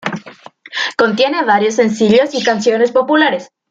Contiene 0.97 1.45
varios 1.45 1.75
sencillo 1.75 2.23
y 2.33 2.43
canciones 2.43 2.91
populares. 2.91 3.51